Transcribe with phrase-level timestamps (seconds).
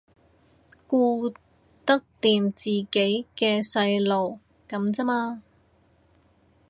[0.87, 1.31] 顧
[1.85, 5.43] 得掂自己嘅細路噉咋嘛